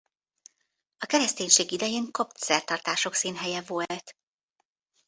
[0.97, 4.15] A kereszténység idején kopt szertartások színhelye volt.